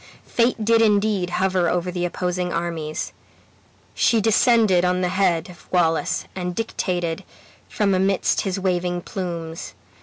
Fate 0.25 0.65
did 0.65 0.81
indeed 0.81 1.29
hover 1.29 1.69
over 1.69 1.91
the 1.91 2.05
opposing 2.05 2.51
armies. 2.51 3.13
She 3.93 4.19
descended 4.19 4.83
on 4.83 5.01
the 5.01 5.09
head 5.09 5.47
of 5.51 5.71
Wallace, 5.71 6.25
and 6.35 6.55
dictated 6.55 7.23
from 7.69 7.93
amidst 7.93 8.41
his 8.41 8.59
waving 8.59 9.01
plumes. 9.03 9.75